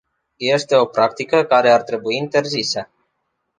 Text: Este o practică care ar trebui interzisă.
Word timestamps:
Este 0.39 0.75
o 0.75 0.85
practică 0.85 1.43
care 1.43 1.71
ar 1.71 1.81
trebui 1.83 2.15
interzisă. 2.15 2.89